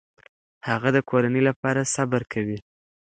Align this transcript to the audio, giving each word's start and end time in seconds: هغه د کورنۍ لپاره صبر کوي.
هغه 0.67 0.89
د 0.95 0.97
کورنۍ 1.09 1.41
لپاره 1.49 1.89
صبر 1.95 2.21
کوي. 2.33 2.57